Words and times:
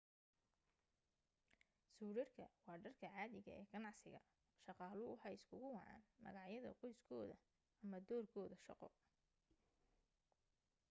suudhadhka 1.97 2.45
waa 2.65 2.77
dharka 2.83 3.07
caadiga 3.15 3.51
ee 3.57 3.69
ganacsiga 3.73 4.19
shaqaaluhu 4.63 5.11
waxay 5.13 5.35
isugu 5.39 5.65
wacaan 5.75 6.03
magacyada 6.23 6.71
qoyskooda 6.81 7.35
ama 7.83 7.97
doorkooda 8.07 8.57
shaqo 8.65 8.87